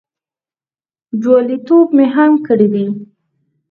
[1.21, 2.85] جوالیتوب مې هم کړی دی.